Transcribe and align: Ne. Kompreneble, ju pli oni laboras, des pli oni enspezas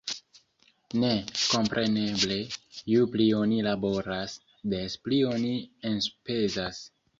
Ne. 1.01 1.09
Kompreneble, 1.41 2.37
ju 2.95 3.05
pli 3.17 3.29
oni 3.41 3.61
laboras, 3.69 4.35
des 4.79 4.99
pli 5.07 5.23
oni 5.37 5.55
enspezas 5.95 6.85